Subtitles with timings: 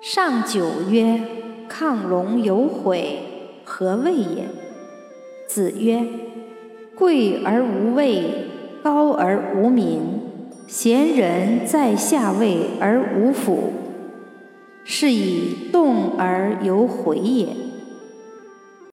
[0.00, 1.20] 上九曰
[1.68, 3.18] 亢龙有悔，
[3.64, 4.46] 何谓也？
[5.46, 6.02] 子曰
[6.94, 8.46] 贵而无位，
[8.82, 10.00] 高而无名，
[10.66, 13.74] 贤人在下位而无辅，
[14.84, 17.48] 是以动而有悔也。